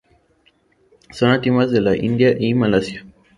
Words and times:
Son 1.11 1.29
nativas 1.29 1.69
de 1.69 1.79
la 1.79 1.95
India 1.95 2.35
y 2.35 2.55
Malasia. 2.55 3.05